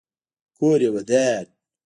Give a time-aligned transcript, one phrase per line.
[0.57, 1.45] کور یې ودان.